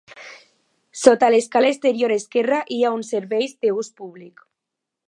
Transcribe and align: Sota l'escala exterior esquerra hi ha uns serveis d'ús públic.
Sota 1.01 1.29
l'escala 1.35 1.71
exterior 1.75 2.15
esquerra 2.17 2.63
hi 2.77 2.81
ha 2.87 2.95
uns 2.99 3.13
serveis 3.17 3.57
d'ús 3.63 3.95
públic. 4.03 4.45